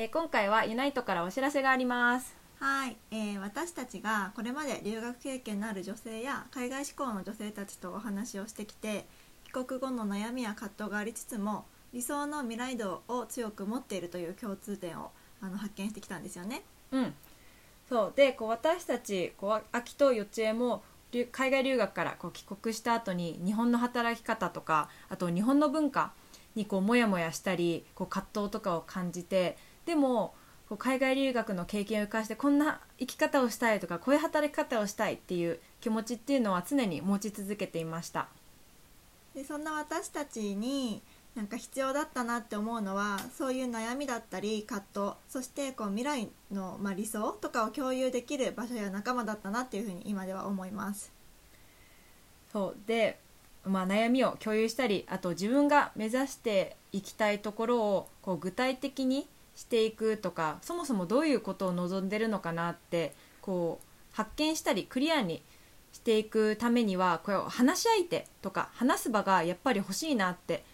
[0.00, 2.34] えー今回はユナイトからお知らせがあります。
[2.58, 9.04] はい、えー私たちがこれまで留学経験のある女性や海外志向の女性たちとお話をしてきて
[9.44, 15.10] 帰国後の悩みや葛藤がありつつも理想の未来度を強く持っているという共通点を
[15.42, 16.62] あの発見してきたんですよね。
[16.92, 17.14] うん。
[17.86, 18.12] そう。
[18.16, 26.14] でこう私たちこう秋とよちえも留海外留学からこう帰国した後に日本の働き方とかあと日本の文化
[26.54, 29.58] にこうモヤモヤしたりこう葛藤とかを感じて
[29.90, 30.34] でも
[30.68, 38.28] こう海外留学の経験を生かしてこんな生き方をしたいとかこういう働き方をしたいっていう気持ちっていうのは常に持ち続けていました。
[39.34, 41.02] でそんな私たちに
[41.34, 51.12] なんか必要だったなって思うのはそういう悩みだったり葛藤そしてこう未来の、まあ、理想とかを共有できる場所や仲間だったなっていうふうに今では思います。
[52.52, 53.18] そうで、
[53.64, 65.42] まあ、悩みを共有したりあと自分が目指していきたいところをこう具体的にしていくとかそもそもどういうことを望んでるのかなってこう発見したりクリアに
[65.92, 70.64] していくためにはこれを話し相手とか話す場がやっぱり欲しいなって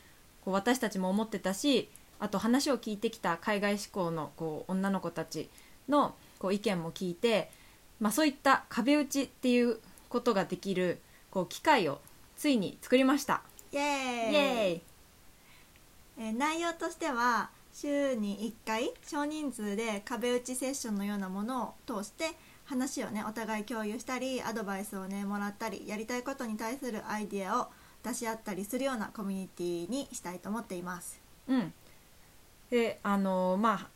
[0.45, 5.51] こう私たちも思ってたしあと話を聞いてきた海外志向のこう女の子たち
[5.89, 7.51] のこう意見も聞いて、
[8.01, 9.79] まあ、そういった壁打ちっていう
[10.09, 11.01] ことができる
[11.31, 12.01] こう機会を
[12.37, 13.43] ついに作りました。
[13.73, 14.83] イエーイイエーイ
[16.19, 22.31] えー内容としては週に1回少人数で壁打ちセッションのようなものを通して
[22.65, 27.69] 話をねお互い共有したりアドバイスをねもらったりやりたいことに対するアイディアを
[28.03, 31.21] 出し合ったりするようなコミュニティにしたいと思っています。
[31.49, 31.75] うん、
[32.71, 33.89] であのまあ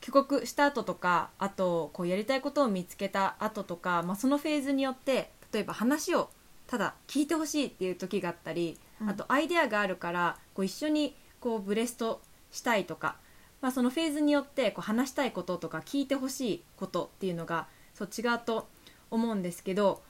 [0.00, 6.30] 帰国した後とかあとこうやりたいことを見つけた後とか、まあ、そのフェーズによって例えば話を
[6.66, 13.16] ただ聞いてほしいっていう時があったり、うんあとアイデアがあるからこう一緒にこうブレストしたいとか、
[13.60, 18.68] まあ、そのフェーズによってこう話したいこととか聞いてほしいことっていうのがそう違うと
[19.10, 20.02] 思うんですけど、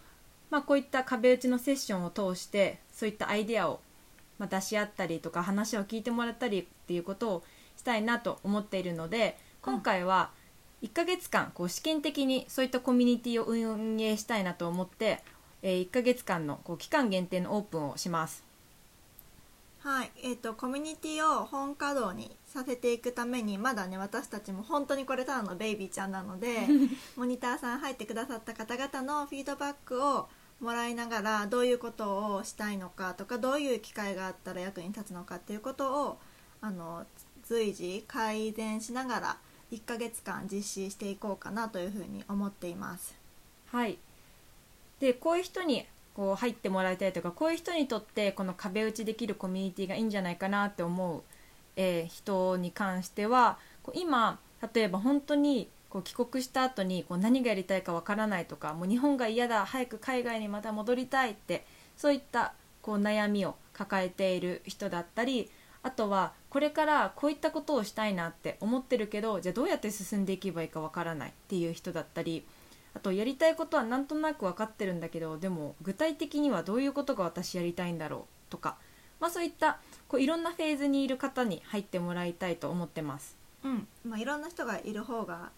[0.51, 3.81] まあ、こういった壁打ちのセッションを通してそういったアイデアを
[4.39, 7.45] ま出し合ったりとか話を聞いてもらったりっていうことを
[7.77, 10.31] したいなと思っているので今回は
[10.83, 15.25] 1ヶ月間こう試験的にそういったコミュニティを運営したいなと思って、
[15.61, 18.48] え1ヶ月間のこう期間限定のオープンをします。
[19.89, 26.69] はい、えー、とコミュニティを本稼働にさせていくためにまだね私たちも本当にこれただのベイビーちゃんなので
[27.17, 30.29] モニターさん入ってくださった方々のフィードバックを
[30.61, 36.19] もらいながらどういうことをしたいのかとかどういう機会があったら役に立つのかっていうことを
[36.61, 37.07] あの
[37.45, 39.39] 随時改善しながら
[39.73, 43.15] 1ヶ月間実施していこうかなというふうに思っています。
[43.73, 43.97] はい、
[45.01, 45.87] でこういう人に
[46.19, 51.23] こう入ってもらいたいとかこういう人にとってこの壁打ちできるコミュニティがいいんじゃないかなって思う、
[51.77, 54.41] えー人に関してはこう今
[54.75, 61.65] 例えば本当にこう帰国した後にこう何がやりたいかわからないとかもう日本が嫌だ早く海外にまた戻りたいって
[61.97, 62.53] そういった
[62.83, 65.49] こう悩みを抱えている人だったり
[65.85, 72.45] あとはこれからこういったことをしたいなって思ってるけどじゃあどうやって進んでいけばいいかわからないっていう人だったり
[72.95, 78.77] あとやりたいことはなんとなく分かってるんだけどでも具体的にはどういうことが私やりたいんだろうとか、
[79.21, 79.79] まあ、そういった
[80.09, 83.37] こういろんなフェーズにいる方に入ってもらいたいと思ってます。
[83.65, 85.51] うんまあ、いろんな人がいる方が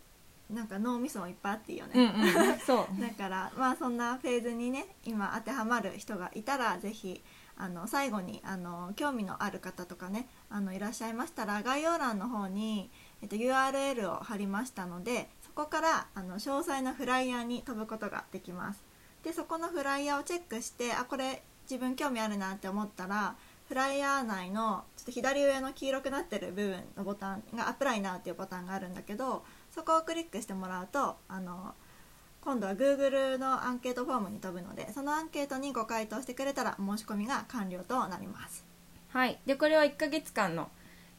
[0.48, 1.92] なんか脳みそもいっぱいあっていいよね。
[1.94, 7.22] うんうん、そう だからまあそんなフェーズにね今当てはまる人がいたらぜひ
[7.56, 18.82] あの最後にあの興味のある方とかねあのいらっしゃいましたら概要欄の方に、えっと、URL を貼りましたのでそこからあの詳細なフライヤーに飛ぶことができます。
[19.22, 23.37] でそこのフライヤーをチェックしてあこれ自分興味あるなって思ったら
[23.69, 31.75] フライヤー内のちょっと左上の黄色くなってる部分のボタンが「アプライナー」っていうボタンがあるんだけどそこをクリックしてもらうとあの
[32.41, 38.65] 今度は Google のアンケートフォームに飛ぶのでそのアンケートにご回答してくれたら申し込みが完了となります。
[39.10, 40.71] はい、でこれは1ヶ月間の、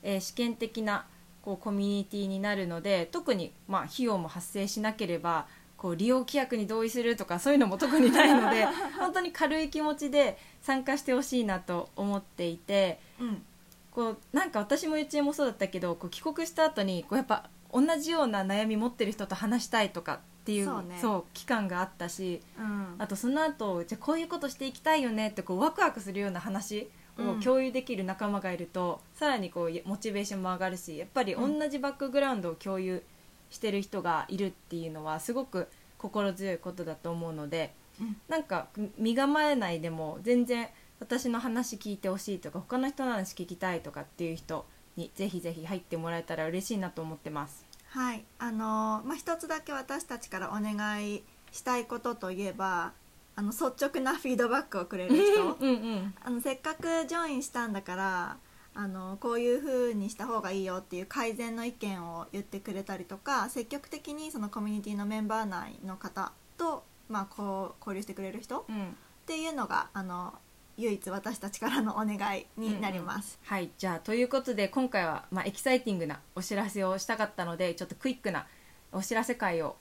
[0.01, 1.05] えー試験的な
[1.41, 5.47] こうコミュニティになるので特に、まあ、費用も発生しなければ
[5.77, 8.65] こう利用規約に同意するとかそういうのも特にないので
[8.99, 13.43] 本当に軽い気持ちで参加してほしいなと思っていてうん。
[13.91, 20.97] こうなんか私もゆちえもそうだったけどこう帰国した後にこうやっぱ同じような悩み持ってる人と話したいとかっていうそうね。
[21.33, 22.95] 期間があったしうん。
[22.99, 27.39] あとその後じゃあこういうことしていきたいよねってこうワクワクするような話をうん。
[27.41, 33.03] 共有できる仲間がいると、さらにこうモチベーションも上がるしやっぱり同じバックグラウンドを共有
[33.49, 35.67] してる人がいるっていうのはすごく
[35.97, 38.17] 心強いことだと思うのでうん。
[38.27, 38.67] なんか
[38.97, 40.67] 身構えないでも全然
[40.99, 44.65] 私の話聞いてほしいとか他の人の話聞きたいとかっていう人
[44.95, 47.65] にぜひぜひ入ってもらえたら嬉しいなと思ってます。
[47.87, 48.23] はい。
[48.39, 52.93] あのまあ一つだけ私たちからお願いしたいことといえば
[53.35, 55.55] あの率直なフィードバックをくれる人。
[55.59, 58.37] うんうんあのせっかくジョインしたんだから
[58.73, 68.95] あのこういう風にした方がいいよっていう改善の意見を言ってくれたりとか積極的にそのコミュニティのメンバー内の方と、まあ、こう交流してくれる人っうん。
[69.25, 70.33] ていうのがあの
[70.77, 73.39] 唯一私たちからのお願いになります。
[73.43, 73.69] はい。
[73.77, 78.47] じゃあということで今回は、まあ、エキサイティングなお知らせをしたかったのでちょっとクイックな
[78.91, 79.75] お知らせ会を、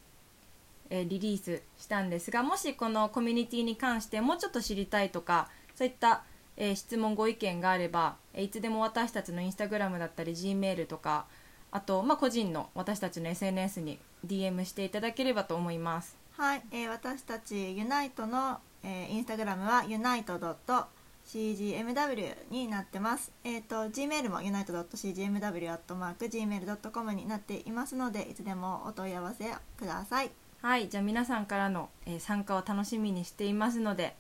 [0.91, 6.25] えーリリースしたんですがもしこのコミュニティに関してもうちょっと知りたいとかそういった、
[6.57, 11.25] えー質問ご意見があれば、えーいつでも私たちのインスタグラムだったり G メールとか
[11.73, 23.31] あと、まあ、個人の私たちの SNS に DM していただければと思いますはい、えー私たちユナイトの、えーインスタグラムは unite.cgmw になってます。
[23.45, 29.45] えっ、と Gmail も unite.cgmw.gmail.com になっていますのでいつでもお問い合わせ
[29.79, 30.31] ください。
[30.63, 34.15] はいじゃあ皆さんからの、えー参加を楽しみにしていますので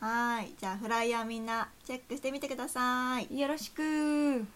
[0.00, 3.38] はい、じゃあフライヤーみんなチェックしてみてください。
[3.38, 4.46] よろしく